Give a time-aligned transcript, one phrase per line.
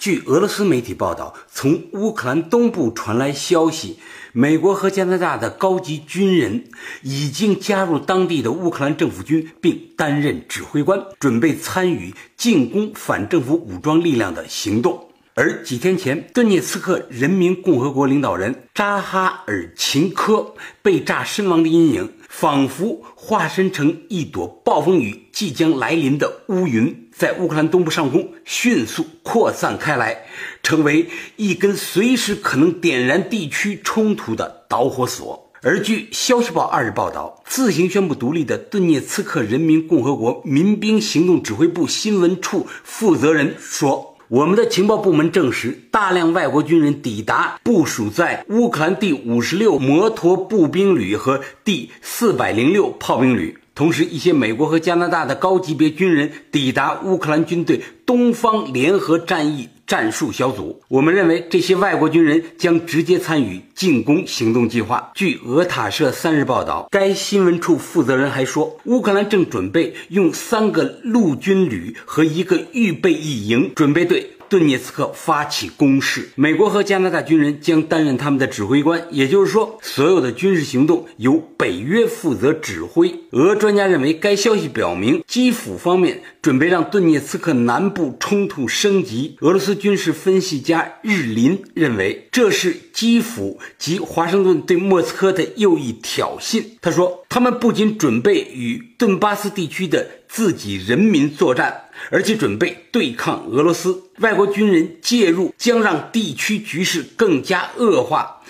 [0.00, 3.98] 据俄罗斯媒体报道，从乌克兰东部传来消息，
[4.32, 6.64] 美国和加拿大的高级军人
[7.02, 15.09] 已经加入当地的乌克兰政府军，并担任指挥官，准备参与进攻反政府武装力量的行动。
[15.34, 30.26] 而几天前，顿涅茨克人民共和国领导人扎哈尔琴科被炸身亡的阴影，仿佛化身成一朵暴风雨即将来临的乌云，在乌克兰东部上空迅速扩散开来，
[30.64, 35.52] 成为一根随时可能点燃地区冲突的导火索。
[35.62, 44.09] 而据《消息报》二日报道，自行宣布独立的顿涅茨克人民共和国民兵行动指挥部新闻处负责人说。
[44.30, 53.58] 我们的情报部门证实，大量外国军人抵达部署在乌克兰第五十六摩托步兵旅和第四百零六炮兵旅。
[53.74, 60.80] 同时，一些美国和加拿大的高级别军人抵达乌克兰军队东方联合战役战术小组。
[60.86, 65.10] 我们认为，这些外国军人将直接参与进攻行动计划。
[65.16, 74.30] 据俄塔社三日报道，该新闻处负责人还说，乌克兰正准备用三个陆军旅和一个预备役营，准备队。
[74.50, 83.14] 顿涅茨克发起攻势，美国和加拿大军人将担任他们的指挥官，也就是说，所有的军事行动由北约负责指挥。
[83.30, 89.36] 俄专家认为，该消息表明基辅方面准备让顿涅茨克南部冲突升级。
[89.40, 96.64] 俄罗斯军事分析家日林认为，这是基辅及华盛顿对莫斯科的又一挑衅。
[96.80, 101.84] 他说，他们不仅准备与顿巴斯地区的自己人民作战。
[102.10, 108.40] 而且准备对抗俄罗斯，外国军人介入将让地区局势更加恶化，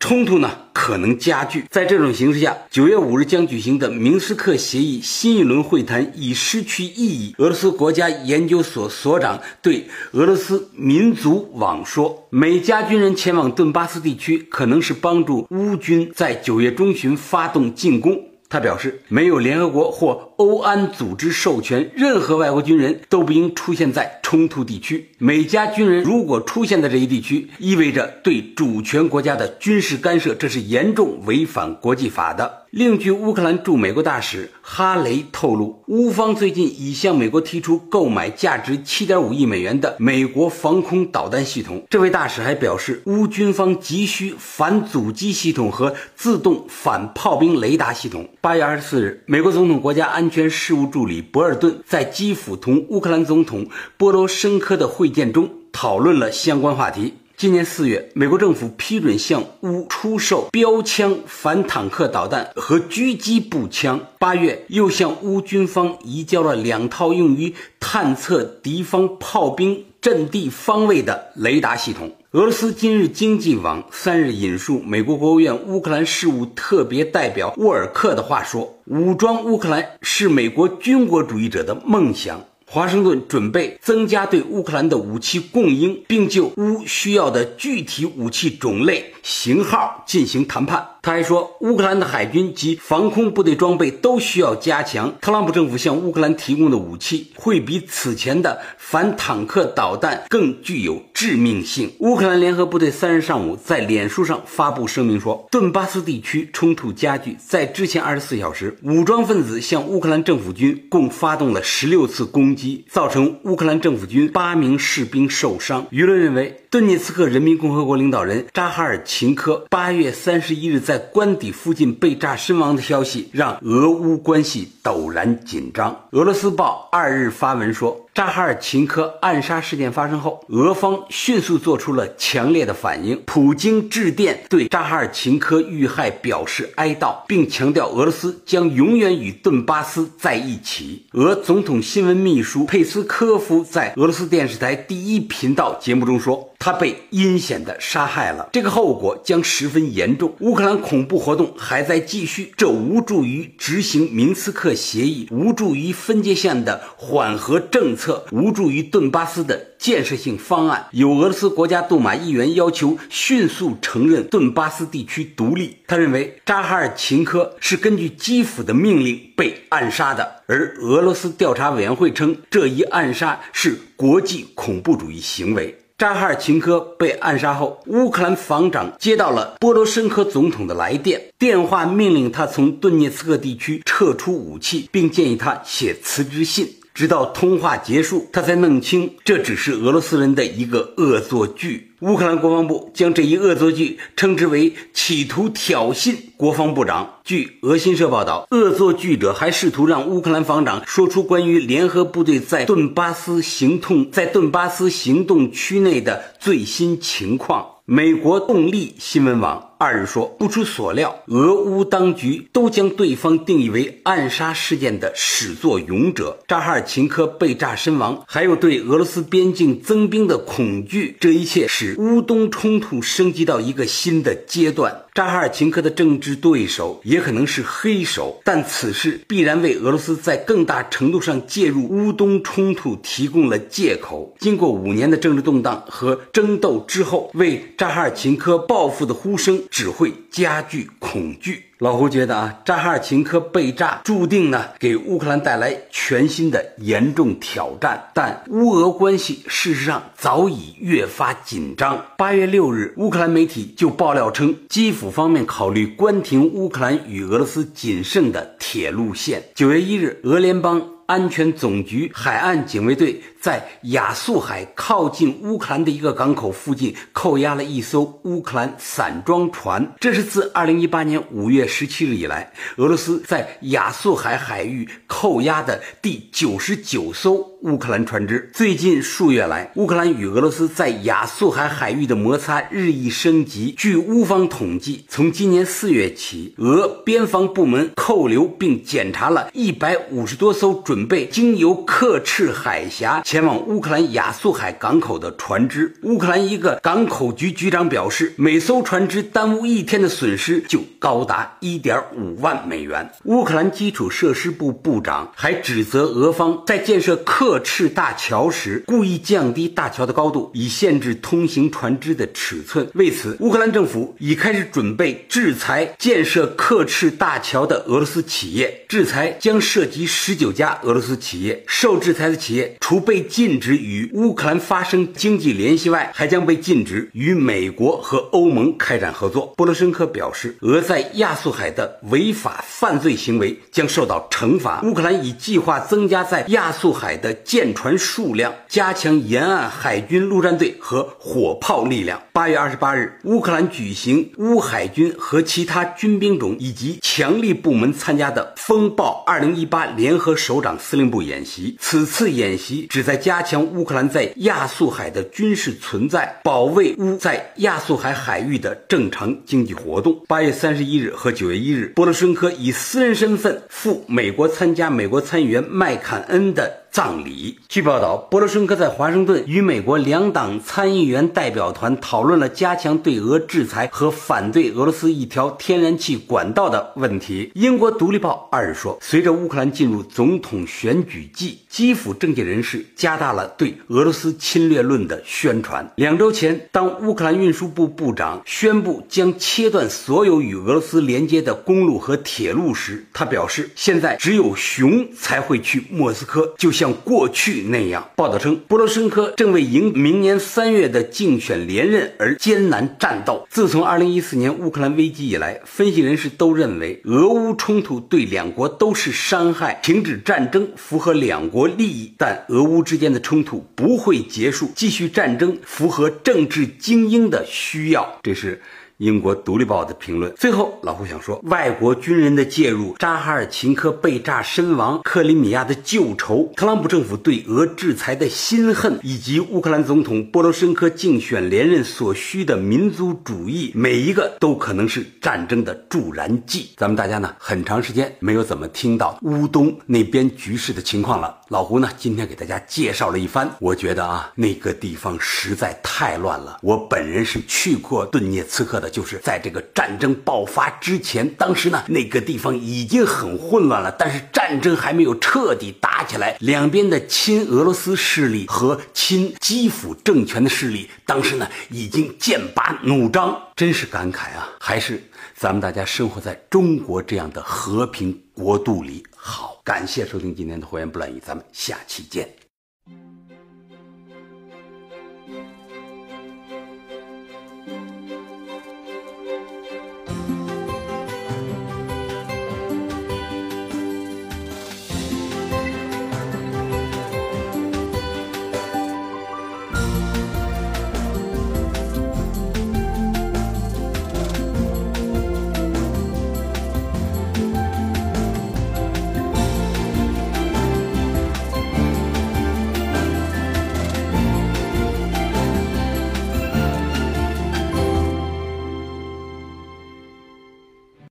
[0.00, 1.64] 冲突呢可能加剧。
[1.70, 7.34] 在这种形势下，九月五日将举行的明斯克协议新一轮会谈已失去意义。
[7.36, 25.08] 俄罗斯国家研究所所长对俄罗斯民族网说：“美加军人前往顿巴斯地区，可能是帮助乌军在九月中旬发动进攻。”他表示，没有联合国或欧安组织授权，任何外国军人都不应出现在冲突地区。
[25.18, 32.59] 美加军人如果出现在这一地区，意味着对主权国家的军事干涉，这是严重违反国际法的。
[32.70, 41.84] 另据乌克兰驻美国大使哈雷透露，乌方最近已向美国提出购买价值7.5亿美元的美国防空导弹系统。
[41.90, 48.28] 这位大使还表示，乌军方急需反阻击系统和自动反炮兵雷达系统。
[48.40, 53.66] 八月二十四日，美国总统国家安全事务助理博尔顿在基辅同乌克兰总统
[53.96, 57.14] 波罗申科的会见中讨论了相关话题。
[57.40, 63.98] 今年四月，美国政府批准向乌出售标枪反坦克导弹和狙击步枪。
[64.18, 72.14] 八月，又向乌军方移交了两套用于探测敌方炮兵阵地方位的雷达系统。
[72.32, 82.38] 俄罗斯今日经济网三日引述美国国务院乌克兰事务特别代表沃尔克的话说：“武装乌克兰是美国军国主义者的梦想。”
[82.72, 90.86] 华盛顿准备增加对乌克兰的武器供应，并就乌需要的具体武器种类、型号进行谈判。
[91.02, 95.12] 他还说，乌克兰的海军及防空部队装备都需要加强。
[95.20, 101.90] 特朗普政府向乌克兰提供的武器会比此前的反坦克导弹更具有致命性。
[101.98, 115.86] 乌克兰联合部队三日上午在脸书上发布声明说，顿巴斯地区冲突加剧，在之前二十四小时，武装分子向乌克兰政府军共发动了十六次攻击，造成乌克兰政府军八名士兵受伤。
[115.90, 126.04] 舆论认为，顿涅茨克人民共和国领导人扎哈尔琴科八月三十一日在官邸附近被炸身亡的消息，让俄乌关系陡然紧张。
[126.12, 133.20] 俄罗斯报二日发文说，扎哈尔琴科暗杀事件发生后，俄方迅速做出了强烈的反应。
[133.26, 141.04] 普京致电对扎哈尔琴科遇害表示哀悼，并强调俄罗斯将永远与顿巴斯在一起。
[141.14, 146.46] 俄总统新闻秘书佩斯科夫在俄罗斯电视台第一频道节目中说。
[146.60, 150.34] 他被阴险地杀害了，这个后果将十分严重。
[150.40, 160.86] 乌克兰恐怖活动还在继续，这无助于执行明斯克协议，无助于分界线的缓和政策，无助于顿巴斯的建设性方案。
[160.90, 165.78] 有俄罗斯国家杜马议员要求迅速承认顿巴斯地区独立。
[165.86, 175.79] 他认为扎哈尔琴科是根据基辅的命令被暗杀的，而俄罗斯调查委员会称这一暗杀是国际恐怖主义行为。
[176.00, 186.66] 扎哈尔琴科被暗杀后，乌克兰防长接到了波罗申科总统的来电，电话命令他从顿涅茨克地区撤出武器，并建议他写辞职信。
[186.94, 191.89] 直到通话结束，他才弄清这只是俄罗斯人的一个恶作剧。
[192.00, 197.20] 乌克兰国防部将这一恶作剧称之为企图挑衅国防部长。
[197.24, 207.66] 据俄新社报道，恶作剧者还试图让乌克兰防长说出关于联合部队在顿巴斯行动在顿巴斯行动区内的最新情况。
[207.84, 216.38] 美国动力新闻网二日说，不出所料，俄乌当局都将对方定义为暗杀事件的始作俑者。
[216.46, 225.06] 扎哈尔琴科被炸身亡，还有对俄罗斯边境增兵的恐惧，这一切使乌东冲突升级到一个新的阶段。
[225.14, 234.36] 扎哈尔琴科的政治对手也可能是黑手，但此事必然为俄罗斯在更大程度上介入乌东冲突提供了借口。
[234.38, 241.64] 经过五年的政治动荡和争斗之后，为扎哈尔琴科报复的呼声只会加剧恐惧。
[241.78, 248.10] 老胡觉得啊，扎哈尔琴科被炸，注定呢给乌克兰带来全新的严重挑战。
[248.12, 252.04] 但乌俄关系事实上早已越发紧张。
[252.18, 259.42] 八月六日，乌克兰媒体就爆料称，基辅方面考虑关停乌克兰与俄罗斯仅剩的铁路线。
[259.54, 263.20] 九月一日，俄联邦安全总局海岸警卫队。
[263.40, 269.94] 在亚速海靠近乌克兰的一个港口附近，扣押了一艘乌克兰散装船。
[269.98, 278.48] 这是自2018年5月17日以来，俄罗斯在亚速海海域扣押的第九十九艘乌克兰船只。
[278.54, 283.74] 最近数月来，乌克兰与俄罗斯在亚速海海域的摩擦日益升级。
[283.76, 293.20] 据乌方统计，从今年四月起，俄边防部门扣留并检查了一百五十多艘准备经由克赤海峡。
[293.24, 303.10] 前往乌克兰亚速海港口的船只，乌克兰一个港口局局长表示，每艘船只耽误一天的损失就高达一点五万美元。
[303.24, 312.88] 乌克兰基础设施部部长还指责俄方在建设克赤大桥时故意降低大桥的高度，以限制通行船只的尺寸。
[312.94, 321.64] 为此，乌克兰政府已开始准备制裁建设克赤大桥的俄罗斯企业，制裁将涉及十九家俄罗斯企业。
[321.66, 329.46] 受制裁的企业除被禁止与乌克兰发生经济联系外，还将被禁止与美国和欧盟开展合作。
[329.56, 334.82] 波罗申科表示，俄在亚速海的违法犯罪行为将受到惩罚。
[334.82, 342.22] 乌克兰已计划增加在亚速海的舰船数量，加强沿岸海军陆战队和火炮力量。
[342.32, 351.76] 八月二十八日，乌克兰举行乌海军和其他军兵种以及强力部门参加的“风暴二零一八”联合首长司令部演习。
[351.80, 360.18] 此次演习旨在加强乌克兰在亚速海的军事存在，保卫乌在亚速海海域的正常经济活动。
[360.26, 366.80] 八月三十一日和九月一日，波罗申科以私人身份赴美国参加美国参议员麦坎恩的。
[366.90, 367.58] 葬礼。
[367.68, 377.52] 据报道，波罗申科在华盛顿与美国两党参议员代表团讨论了加强对俄制裁和反对俄罗斯一条天然气管道的问题。
[377.54, 385.88] 英国《独立报》二日说，随着乌克兰进入总统选举季，基辅政界人士加大了对俄罗斯侵略论的宣传。
[385.94, 396.72] 两周前，当乌克兰运输部部长宣布将切断所有与俄罗斯连接的公路和铁路时，他表示，现在只有熊才会去莫斯科，就。
[396.80, 403.46] 像过去那样，报道称，波罗申科正为迎明年三月的竞选连任而艰难战斗。
[403.50, 418.18] 自从二零一四年乌克兰危机以来，分析人士都认为，俄乌冲突对两国都是伤害，停止战争符合两国利益，但俄乌之间的冲突不会结束，继续战争符合政治精英的需要。
[418.22, 418.62] 这是。
[419.00, 420.30] 英国《独立报》的评论。
[420.36, 436.68] 最后，老胡想说，外国军人的介入，扎哈尔琴科被炸身亡，克里米亚的旧仇，特朗普政府对俄制裁的心恨，以及乌克兰总统波罗申科竞选连任所需的民族主义，每一个都可能是战争的助燃剂。
[436.76, 441.34] 咱们大家呢，很长时间没有怎么听到乌东那边局势的情况了。
[441.48, 446.58] 老胡呢，今天给大家介绍了一番，我觉得啊，那个地方实在太乱了。
[446.60, 464.48] 我本人是去过顿涅茨克的，就是在这个战争爆发之前，当时呢，那个地方已经很混乱了，但是战争还没有彻底打起来，两边的亲俄罗斯势力和亲基辅政权的势力，当时呢已经剑拔弩张，真是感慨啊！
[464.58, 465.02] 还是
[465.34, 469.60] 咱们大家生活在中国这样的和平国度里好。
[469.64, 472.49] 感谢收听今天的《火言不乱语》，咱们下期见。